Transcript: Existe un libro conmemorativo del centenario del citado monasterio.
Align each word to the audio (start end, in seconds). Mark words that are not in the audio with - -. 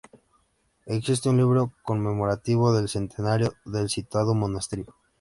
Existe 0.87 1.29
un 1.29 1.37
libro 1.37 1.73
conmemorativo 1.83 2.73
del 2.73 2.89
centenario 2.89 3.53
del 3.65 3.87
citado 3.87 4.33
monasterio. 4.33 4.95